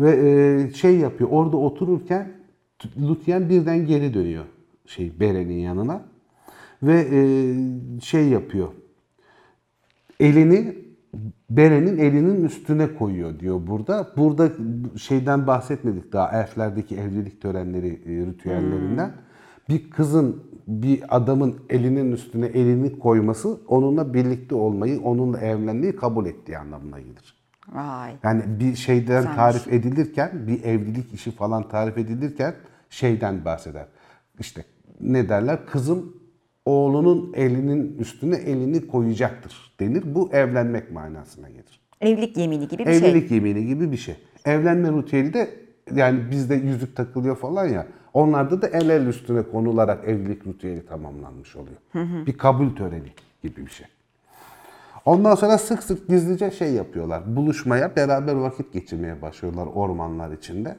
[0.00, 2.32] Ve e, şey yapıyor, orada otururken
[3.00, 4.44] Lutyen birden geri dönüyor
[4.86, 6.02] şey Beren'in yanına.
[6.82, 7.20] Ve e,
[8.00, 8.68] şey yapıyor,
[10.20, 10.78] elini
[11.50, 14.12] Beren'in elinin üstüne koyuyor diyor burada.
[14.16, 14.50] Burada
[14.96, 19.12] şeyden bahsetmedik daha elflerdeki evlilik törenleri, e, ritüellerinden.
[19.68, 26.58] Bir kızın bir adamın elinin üstüne elini koyması onunla birlikte olmayı, onunla evlenmeyi kabul ettiği
[26.58, 27.42] anlamına gelir.
[27.72, 28.12] Vay.
[28.22, 29.36] Yani bir şeyden Güzelmiş.
[29.36, 32.54] tarif edilirken, bir evlilik işi falan tarif edilirken
[32.90, 33.86] şeyden bahseder.
[34.40, 34.64] İşte
[35.00, 35.66] ne derler?
[35.66, 36.16] Kızım
[36.64, 40.02] oğlunun elinin üstüne elini koyacaktır denir.
[40.06, 41.80] Bu evlenmek manasına gelir.
[42.00, 43.10] Evlilik yemini gibi bir şey.
[43.10, 44.16] Evlilik yemini gibi bir şey.
[44.44, 45.50] Evlenme ritüeli de
[45.94, 47.86] yani bizde yüzük takılıyor falan ya.
[48.14, 51.76] Onlarda da el el üstüne konularak evlilik ritüeli tamamlanmış oluyor.
[52.26, 53.86] Bir kabul töreni gibi bir şey.
[55.04, 57.36] Ondan sonra sık sık gizlice şey yapıyorlar.
[57.36, 60.76] Buluşmaya, beraber vakit geçirmeye başlıyorlar ormanlar içinde.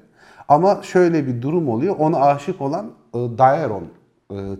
[0.47, 1.95] Ama şöyle bir durum oluyor.
[1.99, 3.83] Ona aşık olan e, Daeron,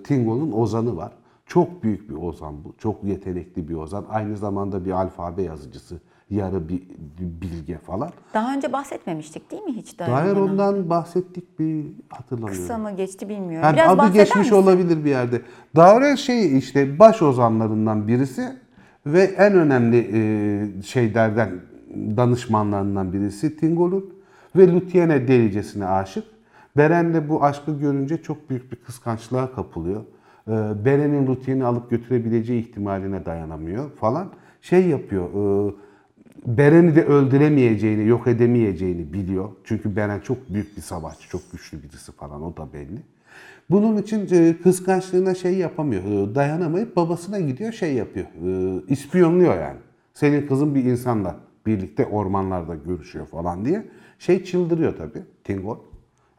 [0.03, 1.11] Tingo'nun ozanı var.
[1.45, 2.73] Çok büyük bir ozan bu.
[2.77, 4.05] Çok yetenekli bir ozan.
[4.09, 5.99] Aynı zamanda bir alfabe yazıcısı.
[6.29, 6.81] Yarı bir,
[7.19, 8.09] bilge falan.
[8.33, 10.25] Daha önce bahsetmemiştik değil mi hiç Daeron'dan?
[10.25, 12.61] Daeron'dan bahsettik bir hatırlamıyorum.
[12.61, 13.67] Kısa mı geçti bilmiyorum.
[13.67, 14.55] Yani Biraz adı geçmiş misin?
[14.55, 15.41] olabilir bir yerde.
[15.75, 18.57] Daure şey işte baş ozanlarından birisi
[19.05, 21.51] ve en önemli e, şeylerden
[22.17, 24.13] danışmanlarından birisi Tingol'un
[24.55, 26.32] ve Luthiene'e delicesine aşık.
[26.77, 30.01] Beren de bu aşkı görünce çok büyük bir kıskançlığa kapılıyor.
[30.47, 30.51] E,
[30.85, 34.31] Beren'in Luthien'i alıp götürebileceği ihtimaline dayanamıyor falan.
[34.61, 35.29] Şey yapıyor.
[35.69, 35.73] E,
[36.45, 39.49] Beren'i de öldüremeyeceğini, yok edemeyeceğini biliyor.
[39.63, 43.01] Çünkü Beren çok büyük bir savaşçı, çok güçlü birisi falan o da belli.
[43.69, 48.25] Bunun için e, kıskançlığına şey yapamıyor, e, dayanamayıp babasına gidiyor şey yapıyor,
[48.87, 49.79] ispiyonluyor yani.
[50.13, 53.85] Senin kızın bir insanla birlikte ormanlarda görüşüyor falan diye.
[54.19, 55.77] Şey çıldırıyor tabii Tingol.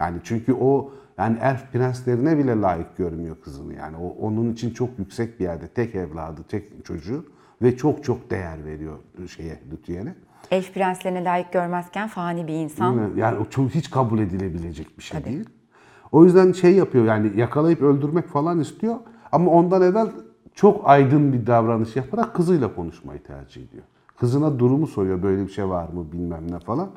[0.04, 3.96] Yani çünkü o yani elf prenslerine bile layık görmüyor kızını yani.
[3.96, 7.26] O onun için çok yüksek bir yerde tek evladı, tek çocuğu
[7.62, 8.98] ve çok çok değer veriyor
[9.36, 10.14] şeye Lüthiyen'e.
[10.50, 13.10] Elf prenslerine layık görmezken fani bir insan.
[13.16, 15.48] Yani o çok hiç kabul edilebilecek bir şey değil.
[16.12, 18.96] O yüzden şey yapıyor yani yakalayıp öldürmek falan istiyor
[19.32, 20.08] ama ondan evvel
[20.54, 23.82] çok aydın bir davranış yaparak kızıyla konuşmayı tercih ediyor.
[24.16, 26.90] Kızına durumu soruyor böyle bir şey var mı bilmem ne falan.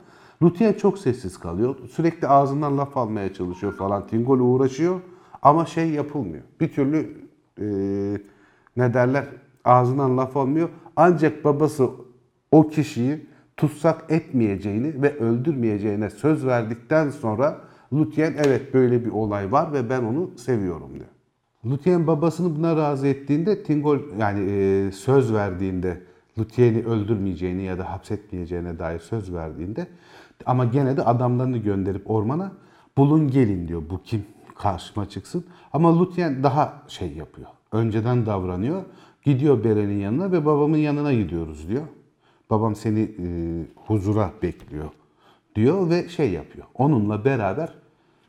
[0.43, 1.75] Lutien çok sessiz kalıyor.
[1.89, 4.07] Sürekli ağzından laf almaya çalışıyor falan.
[4.07, 4.99] Tingol uğraşıyor
[5.41, 6.43] ama şey yapılmıyor.
[6.59, 7.17] Bir türlü
[7.61, 7.65] e,
[8.77, 9.25] ne derler
[9.65, 10.69] ağzından laf almıyor.
[10.95, 11.89] Ancak babası
[12.51, 17.61] o kişiyi tutsak etmeyeceğini ve öldürmeyeceğine söz verdikten sonra
[17.93, 21.07] Lutien evet böyle bir olay var ve ben onu seviyorum diyor.
[21.65, 26.01] Lutien babasını buna razı ettiğinde Tingol yani e, söz verdiğinde
[26.39, 29.87] Lutien'i öldürmeyeceğini ya da hapsetmeyeceğine dair söz verdiğinde
[30.45, 32.51] ama gene de adamlarını gönderip ormana
[32.97, 35.45] bulun gelin diyor bu kim karşıma çıksın.
[35.73, 37.47] Ama Lutien daha şey yapıyor.
[37.71, 38.83] Önceden davranıyor.
[39.23, 41.83] Gidiyor Beren'in yanına ve babamın yanına gidiyoruz diyor.
[42.49, 43.27] Babam seni e,
[43.75, 44.89] huzura bekliyor
[45.55, 46.65] diyor ve şey yapıyor.
[46.73, 47.73] Onunla beraber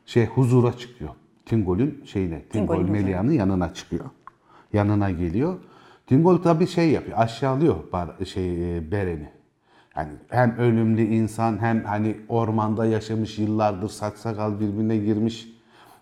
[0.05, 1.11] şey huzura çıkıyor.
[1.45, 4.05] Tingol'ün şeyine, Tingol Tingol'ün Melia'nın yanına çıkıyor.
[4.73, 5.57] Yanına geliyor.
[6.09, 9.29] Tingol tabii şey yapıyor, aşağılıyor bar, şey e, Beren'i.
[9.97, 15.47] Yani hem ölümlü insan hem hani ormanda yaşamış yıllardır saksakal birbirine girmiş.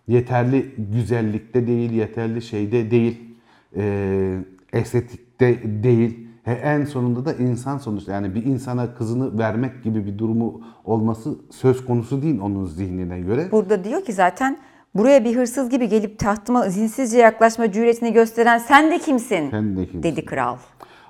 [0.08, 3.36] Yeterli güzellikte değil, yeterli şeyde değil,
[3.76, 4.38] e,
[4.74, 6.28] estetikte değil.
[6.44, 11.36] He, en sonunda da insan sonuçta yani bir insana kızını vermek gibi bir durumu olması
[11.52, 13.52] söz konusu değil onun zihnine göre.
[13.52, 14.58] Burada diyor ki zaten
[14.98, 19.50] buraya bir hırsız gibi gelip tahtıma zinsizce yaklaşma cüretini gösteren sen de kimsin?
[19.52, 20.04] Sen de kimsin?
[20.04, 20.58] Dedi kral.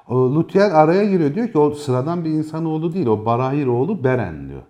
[0.08, 4.50] O Lutyen araya giriyor diyor ki o sıradan bir insanoğlu değil o Barahir oğlu Beren
[4.50, 4.62] diyor.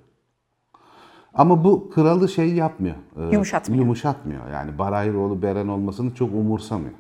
[1.34, 2.96] Ama bu kralı şey yapmıyor.
[2.96, 3.82] e, Yumuşatmıyor.
[3.84, 4.42] Yumuşatmıyor.
[4.54, 6.94] Yani Barahir oğlu Beren olmasını çok umursamıyor.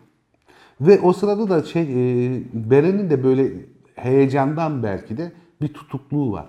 [0.81, 3.51] Ve o sırada da şey e, Beren'in de böyle
[3.95, 6.45] heyecandan belki de bir tutukluğu var.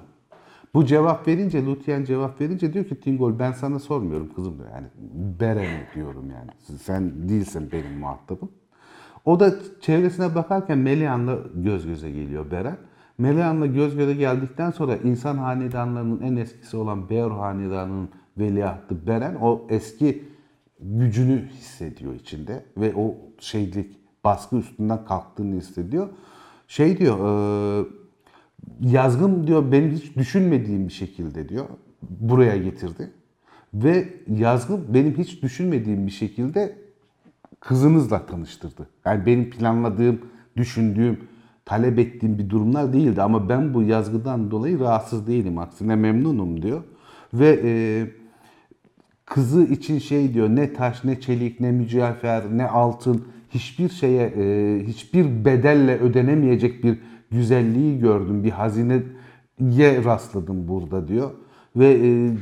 [0.79, 4.69] Bu cevap verince, Lutyen cevap verince diyor ki Tingol ben sana sormuyorum kızım diyor.
[4.75, 4.87] Yani
[5.41, 6.81] Beren diyorum yani.
[6.83, 8.51] Sen değilsin benim muhatabım.
[9.25, 12.77] O da çevresine bakarken Melian'la göz göze geliyor Beren.
[13.19, 19.67] Melian'la göz göze geldikten sonra insan hanedanlarının en eskisi olan Beor hanedanının veliahtı Beren o
[19.69, 20.25] eski
[20.81, 26.09] gücünü hissediyor içinde ve o şeylik baskı üstünden kalktığını hissediyor.
[26.69, 27.98] Şey diyor, e,
[28.81, 31.67] yazgım diyor benim hiç düşünmediğim bir şekilde diyor
[32.03, 33.11] buraya getirdi.
[33.75, 36.77] Ve yazgım benim hiç düşünmediğim bir şekilde
[37.61, 38.89] kızınızla tanıştırdı.
[39.05, 40.21] Yani benim planladığım,
[40.57, 41.21] düşündüğüm,
[41.65, 43.23] talep ettiğim bir durumlar değildi.
[43.23, 45.59] Ama ben bu yazgıdan dolayı rahatsız değilim.
[45.59, 46.83] Aksine memnunum diyor.
[47.35, 47.71] Ve e,
[49.25, 54.87] kızı için şey diyor ne taş ne çelik ne mücevher ne altın hiçbir şeye e,
[54.87, 56.99] hiçbir bedelle ödenemeyecek bir
[57.31, 58.45] güzelliği gördüm.
[58.45, 61.31] Bir hazineye rastladım burada diyor.
[61.77, 62.33] Ve e,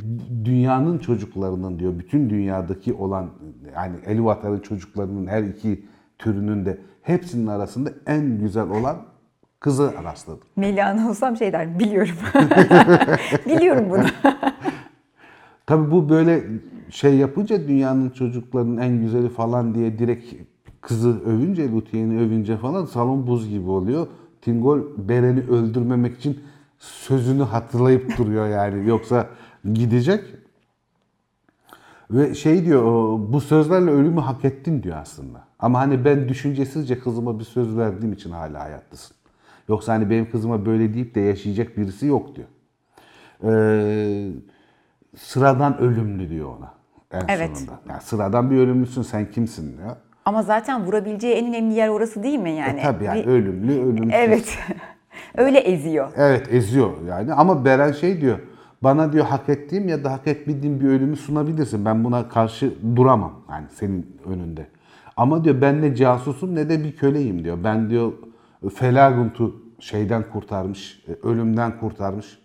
[0.44, 3.31] dünyanın çocuklarının diyor, bütün dünyadaki olan
[3.75, 5.85] yani Elivatar'ın çocuklarının her iki
[6.18, 8.96] türünün de hepsinin arasında en güzel olan
[9.61, 10.49] kızı rastladım.
[10.57, 12.14] Meliana olsam şey der, biliyorum.
[13.46, 14.05] biliyorum bunu.
[15.66, 16.44] Tabii bu böyle
[16.90, 20.35] şey yapınca dünyanın çocuklarının en güzeli falan diye direkt
[20.81, 24.07] kızı övünce, Luthien'i övünce falan salon buz gibi oluyor.
[24.47, 26.41] Tingol Beren'i öldürmemek için
[26.79, 28.89] sözünü hatırlayıp duruyor yani.
[28.89, 29.27] Yoksa
[29.73, 30.25] gidecek.
[32.11, 32.83] Ve şey diyor,
[33.33, 35.45] bu sözlerle ölümü hak ettin diyor aslında.
[35.59, 39.17] Ama hani ben düşüncesizce kızıma bir söz verdiğim için hala hayattasın.
[39.69, 42.49] Yoksa hani benim kızıma böyle deyip de yaşayacak birisi yok diyor.
[43.45, 44.29] Ee,
[45.17, 46.75] sıradan ölümlü diyor ona
[47.11, 47.57] en Evet.
[47.57, 47.81] sonunda.
[47.89, 49.97] Yani sıradan bir ölümlüsün sen kimsin diyor.
[50.27, 52.81] Ama zaten vurabileceği en önemli yer orası değil mi yani?
[52.81, 54.11] E tabii yani Bir- ölümlü, ölümsüz.
[54.12, 54.59] Evet.
[55.37, 56.09] Öyle eziyor.
[56.17, 58.39] Evet eziyor yani ama Beren şey diyor.
[58.83, 61.85] Bana diyor hak ettiğim ya da hak etmediğim bir ölümü sunabilirsin.
[61.85, 64.67] Ben buna karşı duramam yani senin önünde.
[65.17, 67.59] Ama diyor ben ne casusum ne de bir köleyim diyor.
[67.65, 68.12] Ben diyor
[68.75, 72.39] Felagunt'u şeyden kurtarmış, e, ölümden kurtarmış.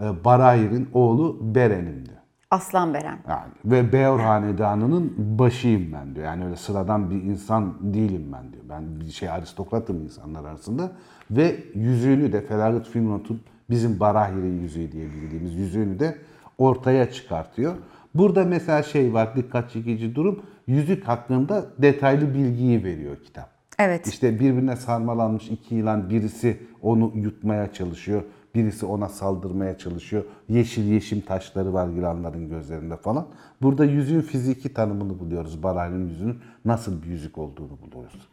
[0.00, 2.18] e, Barahir'in oğlu Beren'im diyor.
[2.54, 3.18] Aslan Beren.
[3.28, 6.26] Yani ve Beor Hanedanı'nın başıyım ben diyor.
[6.26, 8.64] Yani öyle sıradan bir insan değilim ben diyor.
[8.68, 10.92] Ben bir şey aristokratım insanlar arasında.
[11.30, 13.40] Ve yüzüğünü de Felagat Finrot'un
[13.70, 16.18] bizim Barahir'in yüzüğü diye bildiğimiz yüzüğünü de
[16.58, 17.74] ortaya çıkartıyor.
[18.14, 20.42] Burada mesela şey var dikkat çekici durum.
[20.66, 23.50] Yüzük hakkında detaylı bilgiyi veriyor kitap.
[23.78, 24.06] Evet.
[24.06, 28.22] İşte birbirine sarmalanmış iki yılan birisi onu yutmaya çalışıyor.
[28.54, 30.24] Birisi ona saldırmaya çalışıyor.
[30.48, 33.26] Yeşil yeşim taşları var yılanların gözlerinde falan.
[33.62, 35.62] Burada yüzüğün fiziki tanımını buluyoruz.
[35.62, 38.28] Baray'ın yüzüğünün nasıl bir yüzük olduğunu buluyoruz.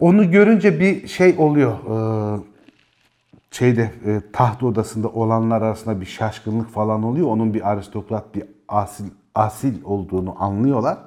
[0.00, 1.72] Onu görünce bir şey oluyor.
[1.72, 2.40] Ee,
[3.50, 7.26] şeyde e, taht odasında olanlar arasında bir şaşkınlık falan oluyor.
[7.26, 10.98] Onun bir aristokrat, bir asil asil olduğunu anlıyorlar.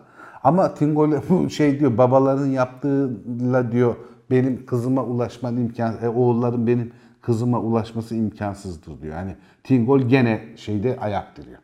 [0.43, 3.95] Ama Tingol bu şey diyor babaların yaptığıyla diyor
[4.31, 6.91] benim kızıma ulaşman imkan e, oğulların benim
[7.25, 9.15] kızıma ulaşması imkansızdır diyor.
[9.15, 11.59] Yani Tingol gene şeyde ayak diriyor.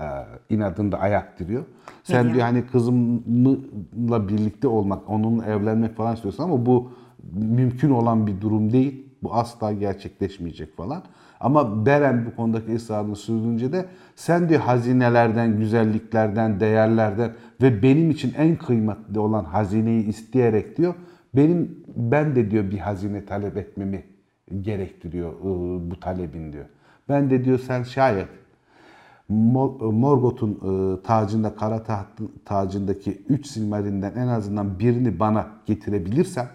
[0.00, 0.04] Ee,
[0.50, 1.64] inadında ayak diriyor.
[2.02, 2.40] Sen diyor?
[2.40, 6.92] hani kızımla birlikte olmak, onunla evlenmek falan istiyorsun ama bu
[7.32, 9.06] mümkün olan bir durum değil.
[9.22, 11.02] Bu asla gerçekleşmeyecek falan.
[11.40, 18.34] Ama Beren bu konudaki ısrarını sürdürünce de sen diyor hazinelerden, güzelliklerden, değerlerden ve benim için
[18.34, 20.94] en kıymetli olan hazineyi isteyerek diyor
[21.36, 24.15] benim ben de diyor bir hazine talep etmemi
[24.60, 26.64] gerektiriyor ıı, bu talebin diyor.
[27.08, 28.28] Ben de diyor sen şayet
[29.30, 32.06] Mo- Morgoth'un e, tacında, kara taht
[32.44, 36.46] tacındaki 3 silmarinden en azından birini bana getirebilirsen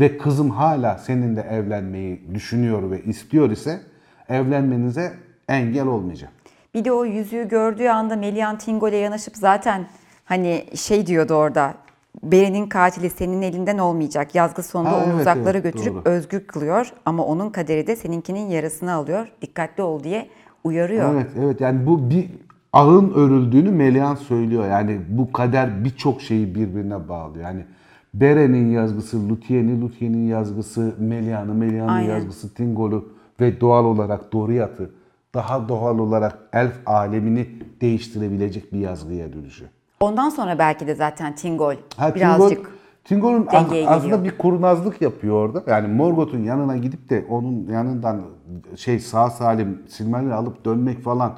[0.00, 3.80] ve kızım hala seninle evlenmeyi düşünüyor ve istiyor ise
[4.28, 5.12] evlenmenize
[5.48, 6.32] engel olmayacağım.
[6.74, 9.86] Bir de o yüzüğü gördüğü anda Melian Tingol'e yanaşıp zaten
[10.24, 11.74] hani şey diyordu orada.
[12.22, 14.34] Beren'in katili senin elinden olmayacak.
[14.34, 16.02] Yazgı sonunda Ha, onu evet, uzaklara evet, götürüp doğru.
[16.04, 16.92] özgür kılıyor.
[17.06, 19.32] Ama onun kaderi de seninkinin yarısını alıyor.
[19.42, 20.28] Dikkatli ol diye
[20.64, 21.14] uyarıyor.
[21.14, 22.30] Evet, evet yani bu bir
[22.72, 24.68] ağın örüldüğünü Melian söylüyor.
[24.70, 27.44] Yani bu kader birçok şeyi birbirine bağlıyor.
[27.44, 27.64] Yani
[28.14, 33.08] Beren'in yazgısı Luthien'i, Luthien'in yazgısı Melian'ı, Melian'ın yazgısı Tingol'u
[33.40, 34.90] ve doğal olarak Doriath'ı
[35.34, 37.46] daha doğal olarak elf alemini
[37.80, 39.70] değiştirebilecek bir yazgıya dönüşüyor.
[40.00, 42.70] Ondan sonra belki de zaten Tingol Ha, birazcık
[43.04, 45.62] Tingol, Tingol'un aslında bir kurnazlık yapıyor orada.
[45.70, 48.22] Yani Morgoth'un yanına gidip de onun yanından
[48.76, 51.32] şey sağ salim Silmaril'i alıp dönmek falan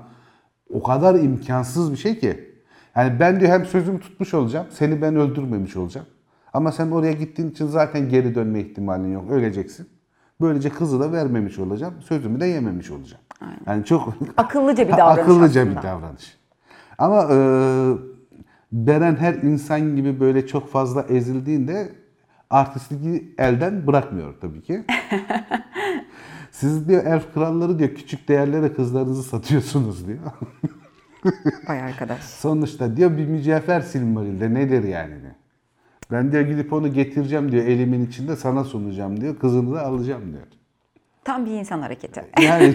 [0.75, 2.53] o kadar imkansız bir şey ki.
[2.97, 6.07] Yani ben diyor hem sözümü tutmuş olacağım, seni ben öldürmemiş olacağım.
[6.53, 9.89] Ama sen oraya gittiğin için zaten geri dönme ihtimalin yok, öleceksin.
[10.41, 13.23] Böylece kızı da vermemiş olacağım, sözümü de yememiş olacağım.
[13.67, 15.79] Yani çok Akıllıca bir davranış Akıllıca aslında.
[15.79, 16.39] bir davranış.
[16.99, 17.37] Ama e,
[18.73, 21.93] Beren her insan gibi böyle çok fazla ezildiğinde
[22.51, 24.85] artistliği elden bırakmıyor tabii ki.
[26.51, 30.33] Siz diyor elf kralları diyor küçük değerlere kızlarınızı satıyorsunuz diyor.
[31.69, 32.21] Vay arkadaş.
[32.25, 35.15] Sonuçta diyor bir mücevher Silmaril'de nedir yani.
[36.11, 39.39] Ben diyor gidip onu getireceğim diyor elimin içinde sana sunacağım diyor.
[39.39, 40.47] Kızını da alacağım diyor.
[41.25, 42.25] Tam bir insan hareketi.
[42.43, 42.75] Yani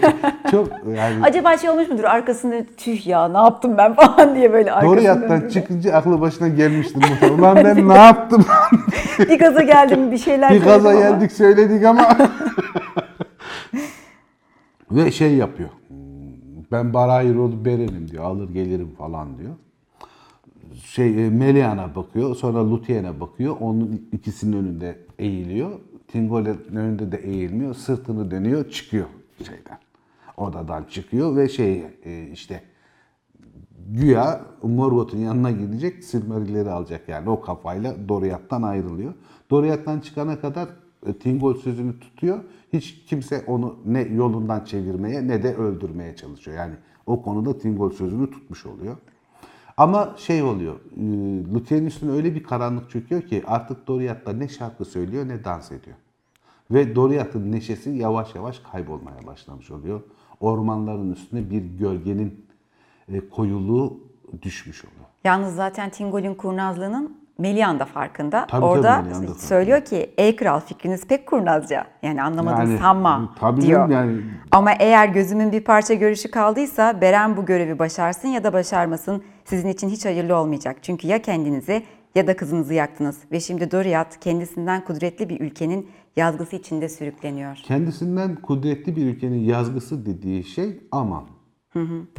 [0.50, 4.72] çok yani Acaba şey olmuş mudur arkasında tüh ya ne yaptım ben falan diye böyle
[4.72, 4.96] arkasında.
[4.96, 7.38] Doriyat'tan çıkınca aklı başına gelmiştir muhtemelen.
[7.38, 8.44] Ulan ben ne yaptım?
[9.18, 12.16] bir gaza geldim bir şeyler bir gaza geldik söyledik ama.
[14.90, 15.68] Ve şey yapıyor.
[16.72, 18.24] Ben Barahir olup Beren'im diyor.
[18.24, 19.50] Alır gelirim falan diyor.
[20.84, 22.36] Şey e, Melian'a bakıyor.
[22.36, 23.56] Sonra Luthien'e bakıyor.
[23.60, 25.70] Onun ikisinin önünde eğiliyor.
[26.08, 27.74] Tingol'ün önünde de eğilmiyor.
[27.74, 28.70] Sırtını dönüyor.
[28.70, 29.06] Çıkıyor
[29.38, 29.78] şeyden.
[30.36, 32.62] odadan çıkıyor ve şey e, işte
[33.88, 39.14] güya Morgoth'un yanına gidecek Silmarilleri alacak yani o kafayla Doriath'tan ayrılıyor.
[39.50, 40.68] Doriath'tan çıkana kadar
[41.06, 42.38] e, Tingol sözünü tutuyor.
[42.72, 46.56] Hiç kimse onu ne yolundan çevirmeye ne de öldürmeye çalışıyor.
[46.56, 46.74] Yani
[47.06, 48.96] o konuda Tingol sözünü tutmuş oluyor.
[49.78, 50.74] Ama şey oluyor,
[51.70, 55.96] e, üstüne öyle bir karanlık çöküyor ki artık Doriath'ta ne şarkı söylüyor ne dans ediyor.
[56.70, 60.00] Ve Doriath'ın neşesi yavaş yavaş kaybolmaya başlamış oluyor.
[60.40, 62.46] Ormanların üstüne bir gölgenin
[63.08, 64.00] e, koyuluğu
[64.42, 65.06] düşmüş oluyor.
[65.24, 68.46] Yalnız zaten Tingol'ün kurnazlığının Melian da farkında.
[68.46, 69.46] Tabii, Orada tabii, Melian da farkında.
[69.46, 71.86] söylüyor ki ey kral fikriniz pek kurnazca.
[72.02, 73.88] Yani anlamadım Yani, sanma tabii diyor.
[73.88, 74.20] yani-
[74.50, 79.68] Ama eğer gözümün bir parça görüşü kaldıysa Beren bu görevi başarsın ya da başarmasın sizin
[79.68, 80.76] için hiç hayırlı olmayacak.
[80.82, 81.82] Çünkü ya kendinizi
[82.14, 87.56] ya da kızınızı yaktınız ve şimdi Doriath kendisinden kudretli bir ülkenin yazgısı içinde sürükleniyor.
[87.64, 91.24] Kendisinden kudretli bir ülkenin yazgısı dediği şey Aman.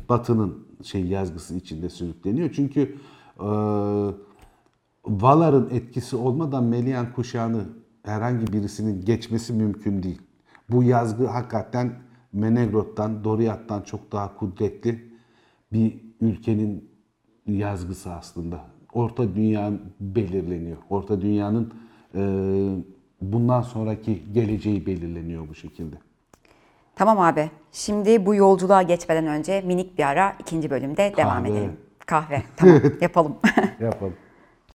[0.10, 2.50] Batı'nın şey yazgısı içinde sürükleniyor.
[2.56, 2.96] Çünkü
[3.40, 3.48] e,
[5.06, 7.64] Valar'ın etkisi olmadan Melian kuşağını
[8.06, 10.22] herhangi birisinin geçmesi mümkün değil.
[10.70, 11.94] Bu yazgı hakikaten
[12.34, 15.12] Menegroth'tan, Doriath'tan çok daha kudretli
[15.74, 16.90] bir ülkenin
[17.48, 18.66] yazgısı aslında.
[18.94, 20.78] Orta dünya belirleniyor.
[20.90, 21.74] Orta dünyanın
[22.16, 22.22] e,
[23.22, 25.96] bundan sonraki geleceği belirleniyor bu şekilde.
[26.96, 27.52] Tamam abi.
[27.72, 31.50] Şimdi bu yolculuğa geçmeden önce minik bir ara ikinci bölümde devam Kahve.
[31.50, 31.72] edelim.
[32.06, 32.44] Kahve.
[32.58, 33.36] Tamam yapalım.
[33.80, 34.14] Yapalım.